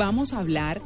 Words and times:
vamos 0.00 0.32
a 0.32 0.38
hablar 0.40 0.80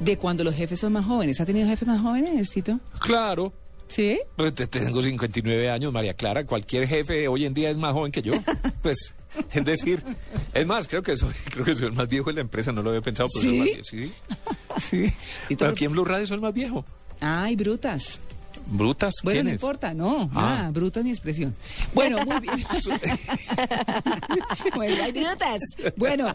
de 0.00 0.16
cuando 0.16 0.44
los 0.44 0.54
jefes 0.54 0.78
son 0.78 0.92
más 0.92 1.04
jóvenes. 1.04 1.40
¿Ha 1.40 1.44
tenido 1.44 1.66
jefes 1.68 1.86
más 1.88 2.00
jóvenes, 2.00 2.48
Tito? 2.50 2.78
Claro. 3.00 3.52
¿Sí? 3.88 4.18
Pues 4.36 4.54
te- 4.54 4.66
tengo 4.68 5.02
59 5.02 5.70
años, 5.70 5.92
María 5.92 6.14
Clara. 6.14 6.44
Cualquier 6.46 6.86
jefe 6.88 7.26
hoy 7.28 7.44
en 7.46 7.52
día 7.54 7.70
es 7.70 7.76
más 7.76 7.92
joven 7.92 8.12
que 8.12 8.22
yo. 8.22 8.32
Pues, 8.82 9.14
es 9.52 9.64
decir, 9.64 10.02
es 10.52 10.66
más, 10.66 10.86
creo 10.86 11.02
que 11.02 11.16
soy, 11.16 11.32
creo 11.50 11.64
que 11.64 11.74
soy 11.74 11.86
el 11.88 11.94
más 11.94 12.06
viejo 12.06 12.26
de 12.30 12.34
la 12.34 12.40
empresa. 12.42 12.70
No 12.70 12.82
lo 12.82 12.90
había 12.90 13.00
pensado, 13.02 13.28
pero 13.34 13.44
soy 13.46 13.58
el 13.58 13.76
más 13.78 13.86
¿Sí? 13.88 13.96
viejo. 13.96 14.10
Sí. 14.78 15.04
Sí. 15.48 15.56
Pero 15.58 15.70
aquí 15.70 15.84
en 15.86 15.92
Blue 15.92 16.04
Radio 16.04 16.26
soy 16.26 16.34
el 16.36 16.40
más 16.42 16.54
viejo. 16.54 16.84
Ay, 17.20 17.56
brutas. 17.56 18.18
Brutas, 18.66 19.14
Bueno, 19.22 19.44
no 19.44 19.50
importa, 19.50 19.94
no, 19.94 20.30
Ah. 20.34 20.56
nada, 20.56 20.70
brutas 20.70 21.04
ni 21.04 21.10
expresión. 21.10 21.54
Bueno, 21.94 22.18
muy 22.24 22.40
bien. 22.40 22.64
bueno, 24.74 24.94
ay, 25.02 25.12
brutas. 25.12 25.60
Bueno, 25.96 26.34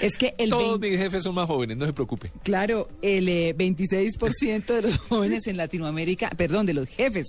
es 0.00 0.16
que 0.16 0.34
el 0.38 0.50
Todos 0.50 0.80
20 0.80 0.90
mis 0.90 0.98
jefes 0.98 1.24
son 1.24 1.34
más 1.34 1.46
jóvenes, 1.46 1.76
no 1.76 1.86
se 1.86 1.92
preocupe. 1.92 2.30
Claro, 2.42 2.88
el 3.02 3.28
eh, 3.28 3.54
26% 3.56 4.66
de 4.66 4.82
los 4.82 4.98
jóvenes 5.08 5.46
en 5.46 5.56
Latinoamérica, 5.56 6.30
perdón, 6.30 6.66
de 6.66 6.74
los 6.74 6.88
jefes 6.88 7.26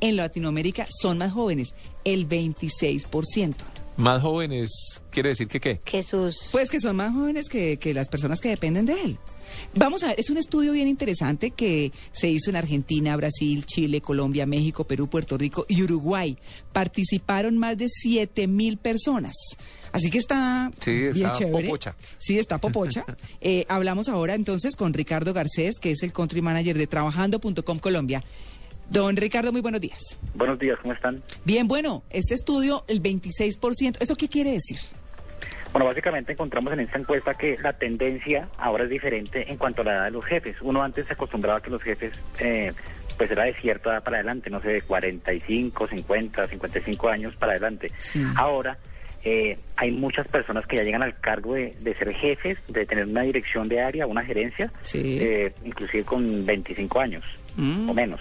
en 0.00 0.16
Latinoamérica 0.16 0.86
son 1.00 1.18
más 1.18 1.32
jóvenes, 1.32 1.74
el 2.04 2.28
26%. 2.28 3.54
Más 3.96 4.22
jóvenes, 4.22 4.70
¿quiere 5.10 5.30
decir 5.30 5.46
que 5.48 5.60
qué? 5.60 5.78
Que 5.84 6.02
sus... 6.02 6.48
Pues 6.52 6.70
que 6.70 6.80
son 6.80 6.96
más 6.96 7.12
jóvenes 7.12 7.48
que, 7.50 7.76
que 7.78 7.92
las 7.92 8.08
personas 8.08 8.40
que 8.40 8.48
dependen 8.48 8.86
de 8.86 8.94
él. 9.02 9.18
Vamos 9.74 10.02
a 10.02 10.08
ver, 10.08 10.20
es 10.20 10.30
un 10.30 10.36
estudio 10.38 10.72
bien 10.72 10.88
interesante 10.88 11.50
que 11.50 11.92
se 12.12 12.28
hizo 12.28 12.50
en 12.50 12.56
Argentina, 12.56 13.16
Brasil, 13.16 13.64
Chile, 13.66 14.00
Colombia, 14.00 14.46
México, 14.46 14.84
Perú, 14.84 15.08
Puerto 15.08 15.36
Rico 15.38 15.66
y 15.68 15.82
Uruguay. 15.82 16.36
Participaron 16.72 17.58
más 17.58 17.76
de 17.78 17.88
7 17.88 18.46
mil 18.46 18.76
personas. 18.78 19.34
Así 19.92 20.10
que 20.10 20.18
está 20.18 20.70
Sí, 20.80 20.90
bien 20.92 21.14
está 21.26 21.32
chévere. 21.32 21.64
popocha. 21.66 21.96
Sí, 22.18 22.38
está 22.38 22.58
popocha. 22.58 23.04
Eh, 23.42 23.64
hablamos 23.68 24.08
ahora 24.08 24.34
entonces 24.34 24.76
con 24.76 24.92
Ricardo 24.92 25.32
Garcés, 25.32 25.78
que 25.78 25.92
es 25.92 26.02
el 26.02 26.12
country 26.12 26.42
manager 26.42 26.76
de 26.76 26.86
Trabajando.com 26.86 27.78
Colombia. 27.78 28.22
Don 28.90 29.16
Ricardo, 29.16 29.52
muy 29.52 29.60
buenos 29.60 29.80
días. 29.80 30.18
Buenos 30.34 30.58
días, 30.58 30.76
¿cómo 30.82 30.92
están? 30.94 31.22
Bien, 31.44 31.68
bueno, 31.68 32.02
este 32.10 32.34
estudio, 32.34 32.84
el 32.88 33.00
26%, 33.02 33.96
¿eso 34.00 34.16
qué 34.16 34.28
quiere 34.28 34.50
decir? 34.52 34.78
Bueno, 35.72 35.86
básicamente 35.86 36.32
encontramos 36.32 36.72
en 36.72 36.80
esta 36.80 36.98
encuesta 36.98 37.34
que 37.34 37.56
la 37.62 37.72
tendencia 37.72 38.48
ahora 38.58 38.84
es 38.84 38.90
diferente 38.90 39.50
en 39.50 39.56
cuanto 39.56 39.82
a 39.82 39.84
la 39.84 39.92
edad 39.94 40.04
de 40.06 40.10
los 40.10 40.24
jefes. 40.24 40.56
Uno 40.62 40.82
antes 40.82 41.06
se 41.06 41.12
acostumbraba 41.12 41.58
a 41.58 41.62
que 41.62 41.70
los 41.70 41.82
jefes, 41.82 42.12
eh, 42.40 42.72
pues 43.16 43.30
era 43.30 43.44
de 43.44 43.54
cierta 43.54 43.90
edad 43.90 44.02
para 44.02 44.16
adelante, 44.16 44.50
no 44.50 44.60
sé, 44.60 44.68
de 44.68 44.82
45, 44.82 45.86
50, 45.86 46.48
55 46.48 47.08
años 47.08 47.36
para 47.36 47.52
adelante. 47.52 47.92
Sí. 47.98 48.20
Ahora 48.36 48.78
eh, 49.22 49.58
hay 49.76 49.92
muchas 49.92 50.26
personas 50.26 50.66
que 50.66 50.76
ya 50.76 50.82
llegan 50.82 51.02
al 51.04 51.18
cargo 51.20 51.54
de, 51.54 51.76
de 51.80 51.94
ser 51.94 52.12
jefes, 52.14 52.58
de 52.66 52.84
tener 52.86 53.04
una 53.06 53.22
dirección 53.22 53.68
de 53.68 53.80
área, 53.80 54.06
una 54.08 54.24
gerencia, 54.24 54.72
Sí. 54.82 55.18
eh, 55.20 55.52
inclusive 55.64 56.02
con 56.04 56.44
25 56.46 56.98
años 57.00 57.24
Mm. 57.56 57.90
o 57.90 57.94
menos. 57.94 58.20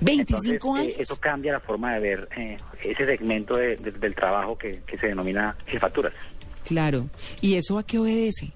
25 0.00 0.50
Entonces, 0.50 0.52
eh, 0.62 0.92
años. 0.94 1.00
eso 1.00 1.20
cambia 1.20 1.52
la 1.52 1.60
forma 1.60 1.94
de 1.94 2.00
ver 2.00 2.28
eh, 2.36 2.58
ese 2.84 3.06
segmento 3.06 3.56
de- 3.56 3.76
de- 3.76 3.90
del 3.92 4.14
trabajo 4.14 4.56
que, 4.56 4.80
que 4.86 4.96
se 4.98 5.08
denomina 5.08 5.56
jefaturas. 5.66 6.12
Claro. 6.66 7.08
¿Y 7.40 7.54
eso 7.54 7.78
a 7.78 7.86
qué 7.86 7.98
obedece? 7.98 8.52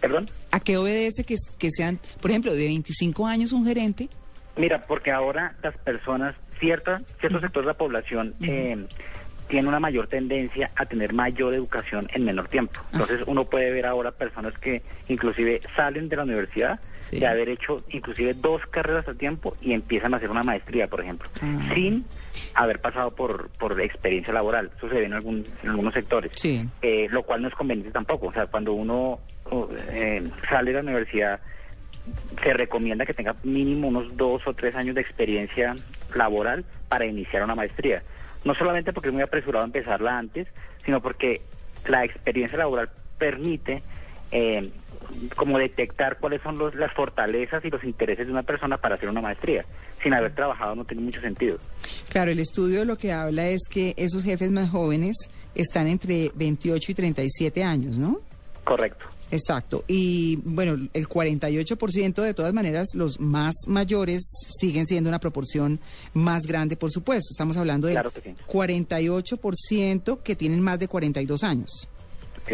¿Perdón? 0.00 0.30
¿A 0.52 0.60
qué 0.60 0.76
obedece 0.76 1.24
que, 1.24 1.34
que 1.58 1.70
sean, 1.70 1.98
por 2.20 2.30
ejemplo, 2.30 2.54
de 2.54 2.66
25 2.66 3.26
años 3.26 3.52
un 3.52 3.64
gerente? 3.64 4.08
Mira, 4.56 4.84
porque 4.86 5.10
ahora 5.10 5.56
las 5.62 5.76
personas, 5.78 6.34
cierta, 6.60 7.02
ciertos 7.20 7.40
sectores 7.40 7.66
de 7.66 7.72
la 7.72 7.78
población 7.78 8.34
eh, 8.42 8.76
tienen 9.48 9.68
una 9.68 9.80
mayor 9.80 10.08
tendencia 10.08 10.70
a 10.76 10.84
tener 10.86 11.12
mayor 11.12 11.54
educación 11.54 12.08
en 12.12 12.24
menor 12.24 12.48
tiempo. 12.48 12.80
Entonces 12.92 13.22
uno 13.26 13.44
puede 13.44 13.70
ver 13.70 13.86
ahora 13.86 14.12
personas 14.12 14.56
que 14.58 14.82
inclusive 15.08 15.62
salen 15.74 16.08
de 16.08 16.16
la 16.16 16.24
universidad 16.24 16.80
Sí. 17.10 17.18
de 17.20 17.26
haber 17.26 17.48
hecho 17.48 17.82
inclusive 17.90 18.34
dos 18.34 18.60
carreras 18.66 19.06
al 19.08 19.16
tiempo 19.16 19.56
y 19.62 19.72
empiezan 19.72 20.12
a 20.14 20.18
hacer 20.18 20.30
una 20.30 20.42
maestría, 20.42 20.88
por 20.88 21.00
ejemplo, 21.00 21.28
Ah. 21.40 21.70
sin 21.74 22.04
haber 22.54 22.80
pasado 22.80 23.10
por, 23.12 23.48
por 23.50 23.80
experiencia 23.80 24.32
laboral. 24.32 24.70
Eso 24.76 24.88
se 24.88 24.94
ve 24.96 25.04
en, 25.04 25.12
algún, 25.14 25.46
en 25.62 25.70
algunos 25.70 25.94
sectores. 25.94 26.32
Sí. 26.34 26.68
Eh, 26.82 27.06
lo 27.10 27.22
cual 27.22 27.42
no 27.42 27.48
es 27.48 27.54
conveniente 27.54 27.90
tampoco. 27.92 28.26
O 28.26 28.32
sea, 28.32 28.46
cuando 28.46 28.72
uno 28.74 29.20
eh, 29.90 30.28
sale 30.48 30.70
de 30.70 30.74
la 30.74 30.82
universidad 30.82 31.40
se 32.42 32.52
recomienda 32.54 33.04
que 33.06 33.14
tenga 33.14 33.34
mínimo 33.42 33.88
unos 33.88 34.16
dos 34.16 34.46
o 34.46 34.54
tres 34.54 34.74
años 34.74 34.94
de 34.94 35.00
experiencia 35.00 35.76
laboral 36.14 36.64
para 36.88 37.06
iniciar 37.06 37.42
una 37.42 37.54
maestría. 37.54 38.02
No 38.44 38.54
solamente 38.54 38.92
porque 38.92 39.08
es 39.08 39.14
muy 39.14 39.22
apresurado 39.22 39.64
empezarla 39.64 40.18
antes, 40.18 40.46
sino 40.84 41.00
porque 41.02 41.42
la 41.86 42.04
experiencia 42.04 42.58
laboral 42.58 42.88
permite 43.18 43.82
eh, 44.30 44.70
como 45.36 45.58
detectar 45.58 46.18
cuáles 46.18 46.42
son 46.42 46.58
los, 46.58 46.74
las 46.74 46.92
fortalezas 46.92 47.64
y 47.64 47.70
los 47.70 47.84
intereses 47.84 48.26
de 48.26 48.32
una 48.32 48.42
persona 48.42 48.78
para 48.78 48.96
hacer 48.96 49.08
una 49.08 49.20
maestría. 49.20 49.64
Sin 50.02 50.14
haber 50.14 50.34
trabajado 50.34 50.74
no 50.74 50.84
tiene 50.84 51.02
mucho 51.02 51.20
sentido. 51.20 51.58
Claro, 52.08 52.30
el 52.30 52.38
estudio 52.38 52.84
lo 52.84 52.96
que 52.96 53.12
habla 53.12 53.48
es 53.48 53.62
que 53.68 53.94
esos 53.96 54.22
jefes 54.22 54.50
más 54.50 54.70
jóvenes 54.70 55.16
están 55.54 55.86
entre 55.86 56.30
28 56.34 56.92
y 56.92 56.94
37 56.94 57.64
años, 57.64 57.98
¿no? 57.98 58.20
Correcto. 58.64 59.06
Exacto. 59.30 59.84
Y 59.86 60.36
bueno, 60.44 60.76
el 60.92 61.08
48% 61.08 62.22
de 62.22 62.34
todas 62.34 62.52
maneras, 62.52 62.88
los 62.94 63.20
más 63.20 63.54
mayores 63.66 64.22
siguen 64.58 64.86
siendo 64.86 65.10
una 65.10 65.18
proporción 65.18 65.80
más 66.14 66.42
grande, 66.42 66.76
por 66.76 66.90
supuesto. 66.90 67.28
Estamos 67.30 67.56
hablando 67.56 67.86
del 67.86 67.94
Claro 67.94 68.10
que 68.10 68.20
sí. 68.22 68.34
48% 68.46 70.22
que 70.22 70.36
tienen 70.36 70.60
más 70.60 70.78
de 70.78 70.88
42 70.88 71.42
años. 71.44 71.88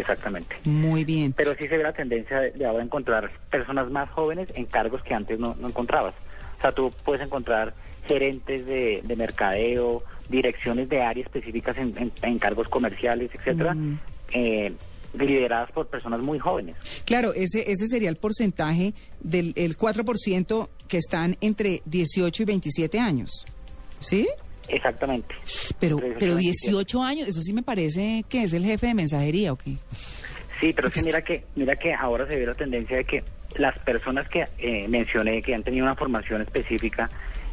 Exactamente. 0.01 0.55
Muy 0.65 1.03
bien. 1.05 1.33
Pero 1.33 1.55
sí 1.55 1.67
se 1.67 1.77
ve 1.77 1.83
la 1.83 1.93
tendencia 1.93 2.39
de, 2.39 2.51
de 2.51 2.65
ahora 2.65 2.83
encontrar 2.83 3.31
personas 3.49 3.89
más 3.91 4.09
jóvenes 4.11 4.47
en 4.55 4.65
cargos 4.65 5.01
que 5.03 5.13
antes 5.13 5.39
no, 5.39 5.55
no 5.59 5.67
encontrabas. 5.67 6.13
O 6.57 6.61
sea, 6.61 6.71
tú 6.71 6.91
puedes 7.03 7.21
encontrar 7.25 7.73
gerentes 8.07 8.65
de, 8.65 9.01
de 9.03 9.15
mercadeo, 9.15 10.03
direcciones 10.29 10.89
de 10.89 11.01
áreas 11.01 11.27
específicas 11.27 11.77
en, 11.77 11.97
en- 11.97 12.11
en 12.21 12.39
cargos 12.39 12.67
comerciales, 12.67 13.29
etcétera, 13.33 13.73
Mm. 13.73 13.99
eh, 14.33 14.73
lideradas 15.17 15.71
por 15.71 15.87
personas 15.87 16.19
muy 16.19 16.39
jóvenes. 16.39 16.75
Claro, 17.05 17.33
ese, 17.33 17.71
ese 17.71 17.87
sería 17.87 18.09
el 18.09 18.17
porcentaje 18.17 18.93
del 19.21 19.53
el 19.55 19.77
4% 19.77 20.69
que 20.89 20.97
están 20.97 21.37
entre 21.41 21.81
18 21.85 22.43
y 22.43 22.45
27 22.45 22.99
años. 22.99 23.45
¿Sí? 23.99 24.27
Exactamente. 24.67 25.35
Pero, 25.79 25.97
pero 26.19 26.35
18 26.35 26.39
y 26.39 26.45
18 26.69 27.03
años, 27.03 27.27
eso 27.27 27.41
sí 27.41 27.53
me 27.53 27.63
parece 27.63 28.23
que 28.29 28.43
es 28.43 28.53
el 28.53 28.65
jefe 28.65 28.87
de 28.87 28.93
mensajería, 28.93 29.53
¿o 29.53 29.55
qué? 29.55 29.75
Sí, 30.59 30.71
pero 30.73 30.87
es 30.87 30.93
que 30.93 31.01
mira 31.03 31.21
que 31.21 31.43
mira 31.55 31.75
que 31.75 31.93
ahora 31.93 32.25
se 32.27 32.35
ve 32.35 32.45
la 32.45 32.53
tendencia 32.53 32.97
de 32.97 33.03
que 33.05 33.23
las 33.57 33.77
personas 33.79 34.27
que 34.27 34.45
eh, 34.57 34.87
mencioné 34.87 35.41
que 35.41 35.53
han 35.53 35.63
tenido 35.63 35.85
una 35.85 35.95
formación 35.95 36.41
específica, 36.41 37.09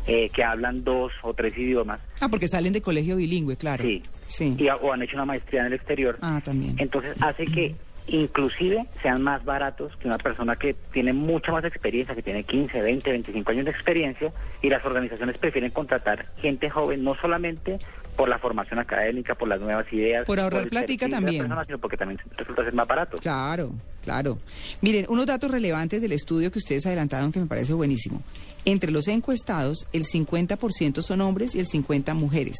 eh, 0.06 0.30
que 0.30 0.42
hablan 0.42 0.82
dos 0.84 1.12
o 1.22 1.32
tres 1.34 1.56
idiomas, 1.56 2.00
Ah, 2.20 2.28
porque 2.28 2.48
salen 2.48 2.72
de 2.72 2.80
colegio 2.82 3.16
bilingüe, 3.16 3.56
claro. 3.56 3.84
sí, 3.84 4.02
Sí. 4.26 4.56
y, 4.58 4.68
o 4.68 4.92
han 4.92 5.02
hecho 5.02 5.14
una 5.16 5.24
maestría 5.26 5.60
en 5.60 5.66
el 5.66 5.72
exterior, 5.74 6.18
Ah, 6.22 6.40
también. 6.44 6.74
entonces 6.78 7.14
hace 7.20 7.44
que 7.46 7.74
inclusive 8.06 8.86
sean 9.02 9.22
más 9.22 9.44
baratos 9.44 9.96
que 9.96 10.08
una 10.08 10.18
persona 10.18 10.56
que 10.56 10.74
tiene 10.92 11.12
mucha 11.12 11.52
más 11.52 11.64
experiencia, 11.64 12.14
que 12.14 12.22
tiene 12.22 12.44
15, 12.44 12.82
20, 12.82 13.10
25 13.10 13.50
años 13.50 13.64
de 13.64 13.70
experiencia, 13.70 14.32
y 14.60 14.68
las 14.68 14.84
organizaciones 14.84 15.38
prefieren 15.38 15.70
contratar 15.70 16.26
gente 16.41 16.68
joven 16.70 17.04
no 17.04 17.14
solamente 17.14 17.78
por 18.16 18.28
la 18.28 18.38
formación 18.38 18.78
académica, 18.78 19.34
por 19.34 19.48
las 19.48 19.60
nuevas 19.60 19.91
ideas, 19.92 20.26
Por 20.26 20.38
ahorrar 20.38 20.68
de 20.68 20.74
la 20.74 21.08
también. 21.08 21.38
persona, 21.38 21.64
sino 21.64 21.78
porque 21.78 21.96
también 21.96 22.20
resulta 22.36 22.62
ser 22.64 22.74
más 22.74 22.86
barato. 22.86 23.16
Claro, 23.18 23.72
claro. 24.02 24.38
Miren, 24.82 25.06
unos 25.08 25.26
datos 25.26 25.50
relevantes 25.50 26.02
del 26.02 26.12
estudio 26.12 26.50
que 26.50 26.58
ustedes 26.58 26.84
adelantaron 26.86 27.32
que 27.32 27.41
me 27.41 27.46
parece 27.46 27.72
buenísimo. 27.72 28.22
Entre 28.64 28.91
los 28.91 29.08
encuestados, 29.08 29.88
el 29.92 30.04
50% 30.04 31.00
son 31.00 31.20
hombres 31.22 31.54
y 31.54 31.60
el 31.60 31.66
50% 31.66 32.14
mujeres. 32.14 32.56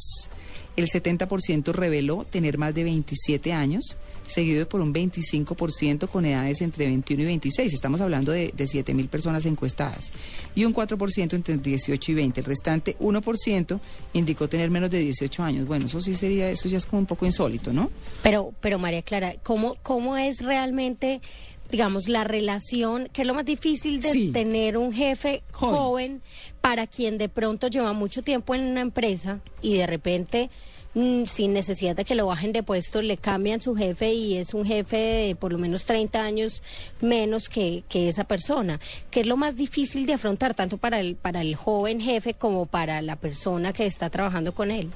El 0.77 0.89
70% 0.89 1.73
reveló 1.73 2.25
tener 2.25 2.57
más 2.59 2.75
de 2.75 2.85
27 2.85 3.53
años, 3.53 3.97
seguido 4.27 4.67
por 4.69 4.81
un 4.81 4.95
25% 4.95 6.09
con 6.09 6.25
edades 6.25 6.63
entre 6.63 6.87
21 6.87 7.23
y 7.23 7.27
26. 7.27 7.75
Estamos 7.75 8.01
hablando 8.01 8.33
de, 8.33 8.53
de 8.57 8.67
7 8.67 8.95
mil 8.95 9.09
personas 9.09 9.45
encuestadas. 9.45 10.11
Y 10.55 10.65
un 10.65 10.75
4% 10.75 11.35
entre 11.35 11.57
18 11.59 12.13
y 12.13 12.15
20. 12.15 12.41
El 12.41 12.47
restante 12.47 12.97
1% 12.99 13.81
indicó 14.15 14.49
tener 14.49 14.71
menos 14.71 14.91
de 14.91 15.01
18 15.01 15.43
años. 15.43 15.67
Bueno, 15.67 15.87
eso 15.87 16.01
sí 16.01 16.15
sería, 16.15 16.51
eso 16.51 16.69
ya 16.69 16.79
es 16.79 16.87
como 16.87 17.01
un 17.01 17.07
poco 17.07 17.27
insólito, 17.27 17.73
¿no? 17.73 17.91
Pero, 18.23 18.53
pero 18.61 18.79
María 18.79 19.03
Clara, 19.03 19.35
¿cómo, 19.43 19.77
cómo 19.83 20.17
es 20.17 20.43
realmente, 20.43 21.21
digamos, 21.73 22.07
la 22.07 22.23
relación, 22.23 23.09
que 23.13 23.23
es 23.23 23.27
lo 23.27 23.35
más 23.35 23.45
difícil 23.45 24.01
de 24.01 24.13
Sí. 24.13 24.31
tener 24.31 24.77
un 24.77 24.93
jefe 24.93 25.43
Joven. 25.53 25.75
joven. 25.77 26.23
para 26.61 26.87
quien 26.87 27.19
de 27.19 27.29
pronto 27.29 27.67
lleva 27.67 27.93
mucho 27.93 28.23
tiempo 28.23 28.55
en 28.55 28.61
una 28.61 28.83
empresa 28.83 29.41
y 29.63 29.75
de 29.79 29.87
repente, 29.89 30.49
mm, 30.95 31.25
sin 31.25 31.53
necesidad 31.55 31.97
de 31.97 32.05
que 32.05 32.15
lo 32.15 32.27
bajen 32.27 32.53
de 32.53 32.63
puesto, 32.63 33.03
le 33.03 33.17
cambian 33.17 33.61
su 33.61 33.75
jefe 33.75 34.13
y 34.13 34.37
es 34.37 34.55
un 34.55 34.65
jefe 34.65 34.97
de 34.97 35.35
por 35.35 35.51
lo 35.51 35.59
menos 35.59 35.83
30 35.85 36.23
años 36.23 36.63
menos 37.01 37.49
que, 37.49 37.83
que 37.89 38.07
esa 38.07 38.23
persona? 38.25 38.79
¿Qué 39.11 39.21
es 39.23 39.27
lo 39.27 39.37
más 39.37 39.57
difícil 39.57 40.07
de 40.07 40.13
afrontar, 40.13 40.55
tanto 40.55 40.77
para 40.79 41.01
el, 41.01 41.17
para 41.17 41.41
el 41.41 41.57
joven 41.57 42.01
jefe 42.01 42.35
como 42.35 42.67
para 42.67 43.03
la 43.03 43.17
persona 43.17 43.73
que 43.73 43.87
está 43.87 44.09
trabajando 44.11 44.55
con 44.55 44.71
él? 44.71 44.91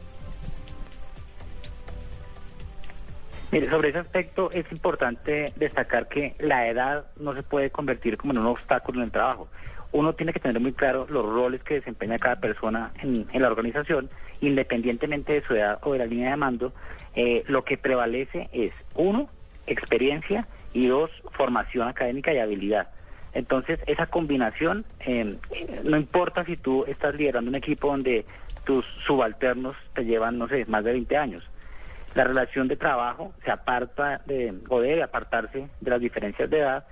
Sobre 3.70 3.88
ese 3.88 3.98
aspecto 3.98 4.50
es 4.50 4.70
importante 4.70 5.52
destacar 5.56 6.08
que 6.08 6.34
la 6.38 6.68
edad 6.68 7.06
no 7.18 7.34
se 7.34 7.42
puede 7.42 7.70
convertir 7.70 8.16
como 8.16 8.32
en 8.32 8.38
un 8.38 8.46
obstáculo 8.46 8.98
en 8.98 9.04
el 9.04 9.10
trabajo. 9.10 9.48
Uno 9.92 10.14
tiene 10.14 10.32
que 10.32 10.40
tener 10.40 10.60
muy 10.60 10.72
claro 10.72 11.06
los 11.08 11.24
roles 11.24 11.62
que 11.62 11.74
desempeña 11.74 12.18
cada 12.18 12.36
persona 12.36 12.92
en, 13.02 13.26
en 13.32 13.42
la 13.42 13.48
organización, 13.48 14.10
independientemente 14.40 15.32
de 15.32 15.42
su 15.42 15.54
edad 15.54 15.78
o 15.82 15.92
de 15.92 15.98
la 15.98 16.06
línea 16.06 16.30
de 16.30 16.36
mando. 16.36 16.72
Eh, 17.14 17.44
lo 17.46 17.64
que 17.64 17.78
prevalece 17.78 18.48
es, 18.52 18.72
uno, 18.94 19.30
experiencia 19.66 20.46
y 20.74 20.86
dos, 20.86 21.10
formación 21.32 21.88
académica 21.88 22.32
y 22.34 22.38
habilidad. 22.38 22.88
Entonces, 23.32 23.80
esa 23.86 24.06
combinación, 24.06 24.84
eh, 25.00 25.36
no 25.84 25.96
importa 25.96 26.44
si 26.44 26.56
tú 26.56 26.84
estás 26.86 27.14
liderando 27.14 27.48
un 27.48 27.54
equipo 27.54 27.88
donde 27.88 28.26
tus 28.64 28.84
subalternos 29.06 29.76
te 29.94 30.04
llevan, 30.04 30.38
no 30.38 30.48
sé, 30.48 30.64
más 30.66 30.84
de 30.84 30.92
20 30.92 31.16
años. 31.16 31.44
La 32.16 32.24
relación 32.24 32.66
de 32.66 32.76
trabajo 32.76 33.32
se 33.44 33.50
aparta 33.52 34.20
de, 34.26 34.52
o 34.68 34.80
debe 34.80 35.02
apartarse 35.02 35.68
de 35.80 35.90
las 35.90 36.00
diferencias 36.00 36.50
de 36.50 36.58
edad, 36.58 36.84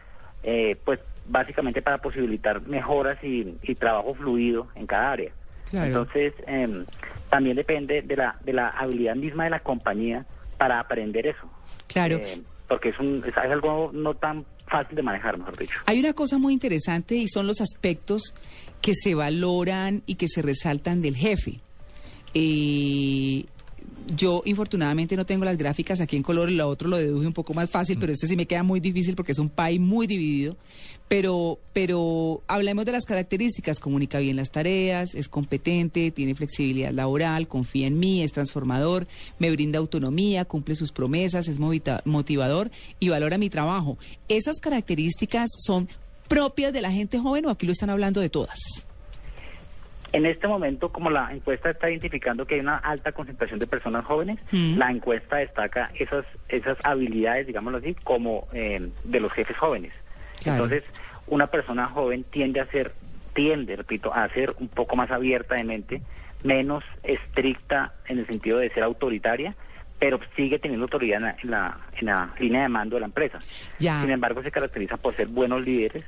eh, 0.42 0.76
pues 0.84 1.00
básicamente 1.26 1.82
para 1.82 1.98
posibilitar 1.98 2.60
mejoras 2.60 3.16
y, 3.24 3.56
y 3.62 3.74
trabajo 3.74 4.14
fluido 4.14 4.68
en 4.76 4.86
cada 4.86 5.10
área. 5.10 5.32
Claro. 5.70 5.86
Entonces, 5.86 6.34
eh, 6.46 6.84
también 7.30 7.56
depende 7.56 8.02
de 8.02 8.16
la, 8.16 8.36
de 8.44 8.52
la 8.52 8.68
habilidad 8.68 9.16
misma 9.16 9.44
de 9.44 9.50
la 9.50 9.60
compañía 9.60 10.26
para 10.58 10.78
aprender 10.78 11.26
eso. 11.26 11.50
Claro. 11.86 12.16
Eh, 12.16 12.42
porque 12.68 12.90
es, 12.90 12.98
un, 13.00 13.24
es, 13.26 13.34
es 13.34 13.50
algo 13.50 13.90
no 13.92 14.14
tan 14.14 14.44
fácil 14.66 14.94
de 14.94 15.02
manejar, 15.02 15.38
mejor 15.38 15.56
dicho. 15.56 15.78
Hay 15.86 16.00
una 16.00 16.12
cosa 16.12 16.38
muy 16.38 16.52
interesante 16.52 17.14
y 17.14 17.28
son 17.28 17.46
los 17.46 17.60
aspectos 17.60 18.34
que 18.82 18.94
se 18.94 19.14
valoran 19.14 20.02
y 20.04 20.16
que 20.16 20.28
se 20.28 20.42
resaltan 20.42 21.00
del 21.00 21.16
jefe. 21.16 21.60
Eh, 22.34 23.46
yo 24.06 24.42
infortunadamente 24.44 25.16
no 25.16 25.26
tengo 25.26 25.44
las 25.44 25.56
gráficas 25.56 26.00
aquí 26.00 26.16
en 26.16 26.22
color, 26.22 26.50
lo 26.50 26.68
otro 26.68 26.88
lo 26.88 26.96
deduje 26.96 27.26
un 27.26 27.32
poco 27.32 27.54
más 27.54 27.70
fácil, 27.70 27.98
pero 27.98 28.12
este 28.12 28.26
sí 28.26 28.36
me 28.36 28.46
queda 28.46 28.62
muy 28.62 28.80
difícil 28.80 29.14
porque 29.14 29.32
es 29.32 29.38
un 29.38 29.48
país 29.48 29.80
muy 29.80 30.06
dividido. 30.06 30.56
Pero, 31.08 31.58
pero 31.72 32.42
hablemos 32.48 32.86
de 32.86 32.92
las 32.92 33.04
características, 33.04 33.78
comunica 33.78 34.18
bien 34.18 34.36
las 34.36 34.50
tareas, 34.50 35.14
es 35.14 35.28
competente, 35.28 36.10
tiene 36.10 36.34
flexibilidad 36.34 36.92
laboral, 36.92 37.46
confía 37.46 37.86
en 37.86 37.98
mí, 37.98 38.22
es 38.22 38.32
transformador, 38.32 39.06
me 39.38 39.50
brinda 39.50 39.78
autonomía, 39.78 40.44
cumple 40.46 40.74
sus 40.74 40.92
promesas, 40.92 41.46
es 41.46 41.58
motivador 41.58 42.70
y 43.00 43.10
valora 43.10 43.38
mi 43.38 43.50
trabajo. 43.50 43.98
¿Esas 44.28 44.58
características 44.60 45.50
son 45.58 45.88
propias 46.26 46.72
de 46.72 46.80
la 46.80 46.90
gente 46.90 47.18
joven 47.18 47.46
o 47.46 47.50
aquí 47.50 47.66
lo 47.66 47.72
están 47.72 47.90
hablando 47.90 48.20
de 48.20 48.30
todas? 48.30 48.58
En 50.14 50.26
este 50.26 50.46
momento, 50.48 50.90
como 50.92 51.10
la 51.10 51.32
encuesta 51.32 51.70
está 51.70 51.90
identificando 51.90 52.46
que 52.46 52.54
hay 52.54 52.60
una 52.60 52.76
alta 52.78 53.12
concentración 53.12 53.58
de 53.58 53.66
personas 53.66 54.04
jóvenes, 54.04 54.38
Mm. 54.52 54.78
la 54.78 54.90
encuesta 54.90 55.36
destaca 55.36 55.90
esas 55.98 56.24
esas 56.48 56.78
habilidades, 56.84 57.46
digámoslo 57.46 57.78
así, 57.78 57.94
como 58.04 58.46
eh, 58.52 58.88
de 59.04 59.20
los 59.20 59.32
jefes 59.32 59.56
jóvenes. 59.56 59.92
Claro. 60.42 60.64
Entonces, 60.64 60.84
una 61.26 61.48
persona 61.48 61.86
joven 61.88 62.24
tiende 62.24 62.60
a 62.60 62.66
ser, 62.66 62.92
tiende, 63.34 63.76
repito, 63.76 64.14
a 64.14 64.28
ser 64.28 64.54
un 64.60 64.68
poco 64.68 64.94
más 64.96 65.10
abierta 65.10 65.56
de 65.56 65.64
mente, 65.64 66.00
menos 66.44 66.84
estricta 67.02 67.94
en 68.06 68.18
el 68.18 68.26
sentido 68.26 68.58
de 68.58 68.70
ser 68.70 68.82
autoritaria, 68.82 69.54
pero 69.98 70.20
sigue 70.36 70.58
teniendo 70.58 70.84
autoridad 70.84 71.18
en 71.18 71.24
la, 71.24 71.36
en 71.42 71.50
la, 71.50 71.78
en 71.98 72.06
la 72.06 72.34
línea 72.38 72.62
de 72.62 72.68
mando 72.68 72.96
de 72.96 73.00
la 73.00 73.06
empresa. 73.06 73.38
Ya. 73.78 74.00
Sin 74.02 74.10
embargo, 74.10 74.42
se 74.42 74.50
caracteriza 74.50 74.96
por 74.96 75.14
ser 75.14 75.26
buenos 75.28 75.62
líderes, 75.64 76.04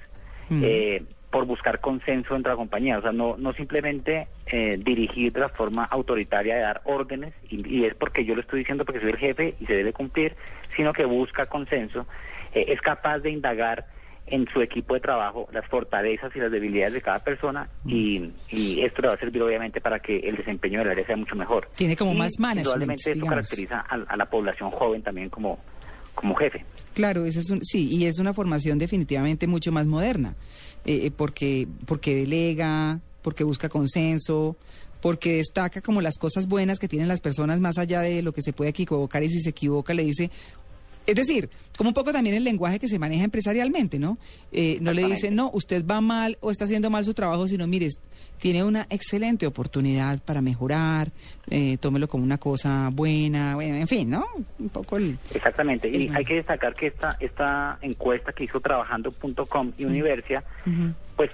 Mm. 0.48 0.62
eh, 0.64 1.02
por 1.30 1.44
buscar 1.44 1.80
consenso 1.80 2.36
entre 2.36 2.52
la 2.52 2.56
compañía, 2.56 2.98
o 2.98 3.02
sea, 3.02 3.12
no, 3.12 3.36
no 3.36 3.52
simplemente 3.52 4.28
eh, 4.46 4.76
dirigir 4.78 5.32
de 5.32 5.40
la 5.40 5.48
forma 5.48 5.84
autoritaria 5.84 6.54
de 6.56 6.62
dar 6.62 6.80
órdenes, 6.84 7.34
y, 7.50 7.66
y 7.68 7.84
es 7.84 7.94
porque 7.94 8.24
yo 8.24 8.34
lo 8.34 8.40
estoy 8.40 8.60
diciendo 8.60 8.84
porque 8.84 9.00
soy 9.00 9.10
el 9.10 9.18
jefe 9.18 9.54
y 9.60 9.66
se 9.66 9.74
debe 9.74 9.92
cumplir, 9.92 10.34
sino 10.76 10.92
que 10.92 11.04
busca 11.04 11.46
consenso, 11.46 12.06
eh, 12.54 12.66
es 12.68 12.80
capaz 12.80 13.18
de 13.18 13.30
indagar 13.30 13.86
en 14.28 14.48
su 14.52 14.60
equipo 14.60 14.94
de 14.94 15.00
trabajo 15.00 15.48
las 15.52 15.64
fortalezas 15.68 16.34
y 16.34 16.40
las 16.40 16.50
debilidades 16.50 16.94
de 16.94 17.00
cada 17.00 17.20
persona 17.22 17.68
y, 17.86 18.32
y 18.50 18.82
esto 18.82 19.00
le 19.02 19.08
va 19.08 19.14
a 19.14 19.18
servir 19.18 19.40
obviamente 19.40 19.80
para 19.80 20.00
que 20.00 20.18
el 20.18 20.34
desempeño 20.36 20.80
del 20.80 20.90
área 20.90 21.06
sea 21.06 21.16
mucho 21.16 21.36
mejor. 21.36 21.68
Tiene 21.76 21.96
como 21.96 22.12
Y, 22.12 22.16
más 22.16 22.32
management, 22.40 22.58
Indudablemente 22.66 23.02
esto 23.02 23.12
digamos. 23.12 23.30
caracteriza 23.30 23.84
a, 23.88 23.94
a 24.12 24.16
la 24.16 24.26
población 24.26 24.70
joven 24.72 25.02
también 25.02 25.28
como, 25.30 25.60
como 26.16 26.34
jefe. 26.34 26.64
Claro, 26.94 27.24
ese 27.26 27.40
es 27.40 27.50
un, 27.50 27.64
sí, 27.64 27.88
y 27.90 28.06
es 28.06 28.18
una 28.18 28.34
formación 28.34 28.78
definitivamente 28.78 29.46
mucho 29.46 29.70
más 29.70 29.86
moderna, 29.86 30.34
eh, 30.84 31.02
eh, 31.04 31.10
porque, 31.10 31.68
porque 31.84 32.16
delega, 32.16 33.00
porque 33.22 33.44
busca 33.44 33.68
consenso, 33.68 34.56
porque 35.00 35.36
destaca 35.36 35.82
como 35.82 36.00
las 36.00 36.16
cosas 36.16 36.48
buenas 36.48 36.78
que 36.78 36.88
tienen 36.88 37.06
las 37.06 37.20
personas 37.20 37.60
más 37.60 37.78
allá 37.78 38.00
de 38.00 38.22
lo 38.22 38.32
que 38.32 38.42
se 38.42 38.52
puede 38.52 38.70
equivocar 38.70 39.22
y 39.22 39.28
si 39.28 39.40
se 39.40 39.50
equivoca 39.50 39.94
le 39.94 40.02
dice... 40.04 40.30
Es 41.06 41.14
decir, 41.14 41.48
como 41.76 41.90
un 41.90 41.94
poco 41.94 42.12
también 42.12 42.34
el 42.34 42.44
lenguaje 42.44 42.78
que 42.78 42.88
se 42.88 42.98
maneja 42.98 43.24
empresarialmente, 43.24 43.98
¿no? 43.98 44.18
Eh, 44.52 44.78
no 44.80 44.92
le 44.92 45.04
dicen, 45.06 45.34
no, 45.34 45.50
usted 45.52 45.84
va 45.86 46.00
mal 46.00 46.36
o 46.40 46.50
está 46.50 46.64
haciendo 46.64 46.90
mal 46.90 47.04
su 47.04 47.14
trabajo, 47.14 47.46
sino, 47.46 47.66
mire, 47.66 47.88
tiene 48.38 48.64
una 48.64 48.86
excelente 48.90 49.46
oportunidad 49.46 50.20
para 50.22 50.42
mejorar, 50.42 51.10
eh, 51.48 51.76
tómelo 51.78 52.08
como 52.08 52.24
una 52.24 52.38
cosa 52.38 52.90
buena, 52.92 53.54
bueno, 53.54 53.76
en 53.76 53.88
fin, 53.88 54.10
¿no? 54.10 54.26
Un 54.58 54.68
poco 54.68 54.96
el... 54.96 55.16
Exactamente, 55.32 55.88
y 55.88 56.10
hay 56.14 56.24
que 56.24 56.34
destacar 56.34 56.74
que 56.74 56.88
esta 56.88 57.16
esta 57.20 57.78
encuesta 57.82 58.32
que 58.32 58.44
hizo 58.44 58.60
trabajando.com 58.60 59.72
y 59.78 59.84
Universia. 59.84 60.42
Pues 61.16 61.30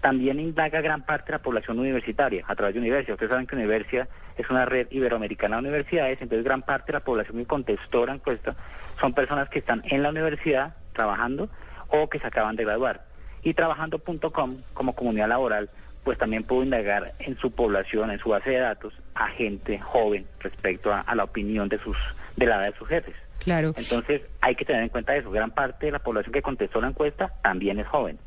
también 0.00 0.38
indaga 0.40 0.80
gran 0.80 1.02
parte 1.02 1.26
de 1.26 1.38
la 1.38 1.42
población 1.42 1.78
universitaria 1.78 2.44
a 2.46 2.54
través 2.54 2.74
de 2.74 2.80
Universia. 2.80 3.14
Ustedes 3.14 3.30
saben 3.30 3.46
que 3.46 3.56
Universia 3.56 4.08
es 4.36 4.48
una 4.50 4.64
red 4.64 4.88
iberoamericana 4.90 5.56
de 5.56 5.62
universidades, 5.62 6.20
entonces 6.20 6.44
gran 6.44 6.62
parte 6.62 6.88
de 6.88 6.94
la 6.94 7.00
población 7.04 7.38
que 7.38 7.46
contestó 7.46 8.04
la 8.04 8.14
encuesta 8.14 8.54
son 9.00 9.14
personas 9.14 9.48
que 9.48 9.60
están 9.60 9.82
en 9.86 10.02
la 10.02 10.10
universidad 10.10 10.74
trabajando 10.92 11.48
o 11.88 12.08
que 12.08 12.18
se 12.18 12.26
acaban 12.26 12.56
de 12.56 12.64
graduar. 12.64 13.04
Y 13.42 13.54
trabajando.com 13.54 14.56
como 14.74 14.94
comunidad 14.94 15.28
laboral, 15.28 15.70
pues 16.04 16.18
también 16.18 16.44
pudo 16.44 16.62
indagar 16.62 17.12
en 17.20 17.36
su 17.38 17.50
población, 17.50 18.10
en 18.10 18.18
su 18.18 18.28
base 18.28 18.50
de 18.50 18.58
datos, 18.58 18.92
a 19.14 19.28
gente 19.28 19.78
joven 19.78 20.26
respecto 20.40 20.92
a, 20.92 21.00
a 21.00 21.14
la 21.14 21.24
opinión 21.24 21.68
de 21.68 21.78
sus 21.78 21.96
de 22.36 22.46
la 22.46 22.56
edad 22.56 22.72
de 22.72 22.78
sus 22.78 22.88
jefes. 22.88 23.14
Claro. 23.38 23.72
Entonces 23.76 24.22
hay 24.40 24.54
que 24.54 24.64
tener 24.64 24.82
en 24.82 24.88
cuenta 24.88 25.16
eso. 25.16 25.30
Gran 25.30 25.50
parte 25.50 25.86
de 25.86 25.92
la 25.92 25.98
población 25.98 26.32
que 26.32 26.42
contestó 26.42 26.80
la 26.80 26.88
encuesta 26.88 27.32
también 27.42 27.78
es 27.80 27.86
joven. 27.86 28.18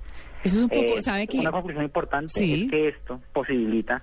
Eso 0.46 0.56
es 0.58 0.64
un 0.64 0.70
poco, 0.70 0.98
Eh, 0.98 1.02
¿sabe 1.02 1.28
qué? 1.28 1.40
Una 1.40 1.52
conclusión 1.52 1.84
importante 1.84 2.30
Sí. 2.30 2.64
es 2.66 2.72
que 2.72 2.88
esto 2.90 3.22
posibilita 3.34 4.02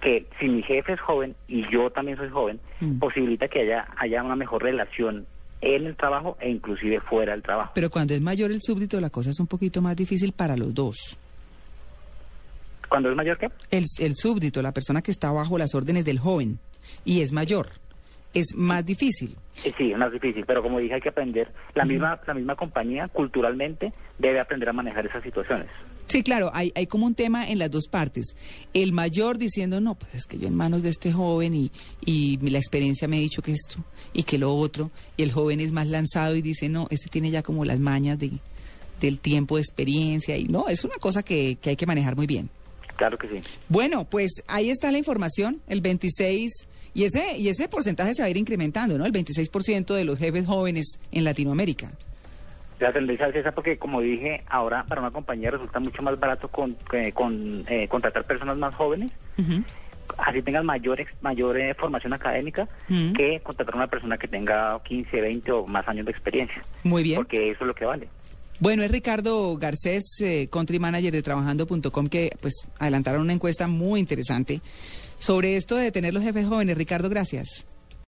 que 0.00 0.26
si 0.40 0.48
mi 0.48 0.62
jefe 0.62 0.94
es 0.94 1.00
joven 1.00 1.36
y 1.46 1.64
yo 1.70 1.90
también 1.90 2.16
soy 2.16 2.28
joven, 2.30 2.58
Mm. 2.80 2.98
posibilita 2.98 3.46
que 3.48 3.60
haya, 3.60 3.86
haya 3.96 4.22
una 4.24 4.34
mejor 4.34 4.62
relación 4.62 5.26
en 5.60 5.86
el 5.86 5.94
trabajo 5.96 6.36
e 6.40 6.50
inclusive 6.50 7.00
fuera 7.00 7.32
del 7.32 7.42
trabajo. 7.42 7.70
Pero 7.74 7.88
cuando 7.88 8.12
es 8.14 8.20
mayor 8.20 8.50
el 8.50 8.60
súbdito, 8.60 9.00
la 9.00 9.10
cosa 9.10 9.30
es 9.30 9.38
un 9.38 9.46
poquito 9.46 9.80
más 9.80 9.94
difícil 9.94 10.32
para 10.32 10.56
los 10.56 10.74
dos. 10.74 11.16
Cuando 12.88 13.10
es 13.10 13.16
mayor 13.16 13.38
que 13.38 13.46
El, 13.70 13.84
el 14.00 14.16
súbdito, 14.16 14.60
la 14.60 14.72
persona 14.72 15.02
que 15.02 15.10
está 15.12 15.30
bajo 15.30 15.56
las 15.56 15.74
órdenes 15.74 16.04
del 16.04 16.18
joven 16.18 16.58
y 17.04 17.20
es 17.22 17.32
mayor, 17.32 17.68
es 18.34 18.54
más 18.54 18.84
difícil. 18.84 19.36
Sí, 19.54 19.92
es 19.92 19.98
más 19.98 20.12
difícil, 20.12 20.44
pero 20.46 20.62
como 20.62 20.78
dije, 20.78 20.94
hay 20.94 21.00
que 21.00 21.10
aprender. 21.10 21.52
La 21.74 21.84
misma 21.84 22.20
la 22.26 22.34
misma 22.34 22.56
compañía, 22.56 23.08
culturalmente, 23.08 23.92
debe 24.18 24.40
aprender 24.40 24.68
a 24.68 24.72
manejar 24.72 25.06
esas 25.06 25.22
situaciones. 25.22 25.66
Sí, 26.06 26.22
claro, 26.22 26.50
hay, 26.52 26.72
hay 26.74 26.86
como 26.86 27.06
un 27.06 27.14
tema 27.14 27.48
en 27.48 27.58
las 27.58 27.70
dos 27.70 27.88
partes. 27.88 28.34
El 28.74 28.92
mayor 28.92 29.38
diciendo, 29.38 29.80
no, 29.80 29.94
pues 29.94 30.14
es 30.14 30.26
que 30.26 30.38
yo 30.38 30.46
en 30.46 30.54
manos 30.54 30.82
de 30.82 30.90
este 30.90 31.12
joven 31.12 31.54
y, 31.54 31.72
y 32.04 32.36
la 32.38 32.58
experiencia 32.58 33.08
me 33.08 33.16
ha 33.16 33.20
dicho 33.20 33.40
que 33.40 33.52
esto 33.52 33.82
y 34.12 34.24
que 34.24 34.38
lo 34.38 34.54
otro. 34.54 34.90
Y 35.16 35.22
el 35.22 35.32
joven 35.32 35.60
es 35.60 35.72
más 35.72 35.86
lanzado 35.86 36.36
y 36.36 36.42
dice, 36.42 36.68
no, 36.68 36.86
este 36.90 37.08
tiene 37.08 37.30
ya 37.30 37.42
como 37.42 37.64
las 37.64 37.78
mañas 37.78 38.18
de, 38.18 38.32
del 39.00 39.20
tiempo 39.20 39.56
de 39.56 39.62
experiencia. 39.62 40.36
Y 40.36 40.44
no, 40.44 40.68
es 40.68 40.84
una 40.84 40.96
cosa 40.96 41.22
que, 41.22 41.56
que 41.60 41.70
hay 41.70 41.76
que 41.76 41.86
manejar 41.86 42.16
muy 42.16 42.26
bien. 42.26 42.50
Claro 42.96 43.16
que 43.16 43.28
sí. 43.28 43.40
Bueno, 43.68 44.04
pues 44.04 44.42
ahí 44.46 44.70
está 44.70 44.92
la 44.92 44.98
información, 44.98 45.60
el 45.66 45.80
26, 45.80 46.50
y 46.94 47.04
ese, 47.04 47.38
y 47.38 47.48
ese 47.48 47.68
porcentaje 47.68 48.14
se 48.14 48.22
va 48.22 48.26
a 48.26 48.30
ir 48.30 48.36
incrementando, 48.36 48.98
¿no? 48.98 49.06
El 49.06 49.12
26% 49.12 49.94
de 49.94 50.04
los 50.04 50.18
jefes 50.18 50.46
jóvenes 50.46 50.98
en 51.10 51.24
Latinoamérica. 51.24 51.90
La 52.80 52.92
tendencia 52.92 53.28
es 53.28 53.36
esa 53.36 53.52
porque, 53.52 53.78
como 53.78 54.00
dije, 54.00 54.42
ahora 54.48 54.84
para 54.84 55.00
una 55.00 55.10
compañía 55.10 55.50
resulta 55.52 55.78
mucho 55.78 56.02
más 56.02 56.18
barato 56.18 56.48
con, 56.48 56.76
eh, 56.92 57.12
con, 57.12 57.64
eh, 57.68 57.86
contratar 57.86 58.24
personas 58.24 58.56
más 58.56 58.74
jóvenes, 58.74 59.12
así 60.18 60.42
tengan 60.42 60.66
mayor, 60.66 61.04
mayor 61.20 61.58
eh, 61.58 61.74
formación 61.74 62.12
académica, 62.12 62.68
que 62.88 63.40
contratar 63.42 63.74
a 63.74 63.78
una 63.78 63.86
persona 63.86 64.18
que 64.18 64.26
tenga 64.26 64.80
15, 64.82 65.20
20 65.20 65.52
o 65.52 65.66
más 65.66 65.86
años 65.86 66.06
de 66.06 66.12
experiencia. 66.12 66.62
Muy 66.82 67.04
bien. 67.04 67.16
Porque 67.16 67.50
eso 67.50 67.60
es 67.60 67.68
lo 67.68 67.74
que 67.74 67.84
vale. 67.84 68.08
Bueno, 68.62 68.84
es 68.84 68.90
Ricardo 68.92 69.56
Garcés, 69.56 70.20
eh, 70.20 70.48
country 70.48 70.78
manager 70.78 71.12
de 71.12 71.22
trabajando.com, 71.22 72.06
que 72.06 72.30
pues 72.40 72.68
adelantaron 72.78 73.22
una 73.22 73.32
encuesta 73.32 73.66
muy 73.66 73.98
interesante 73.98 74.60
sobre 75.22 75.56
esto 75.56 75.76
de 75.76 75.92
tener 75.92 76.12
los 76.12 76.24
jefes 76.24 76.48
jóvenes. 76.48 76.76
Ricardo, 76.76 77.08
gracias. 77.08 77.64